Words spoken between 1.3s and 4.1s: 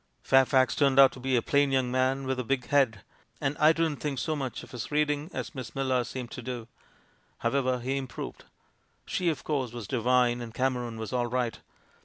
a plain young man with a big head, and I didn't